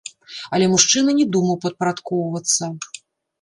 Але 0.57 0.69
мужчына 0.71 1.15
не 1.19 1.25
думаў 1.35 1.59
падпарадкоўвацца. 1.67 2.73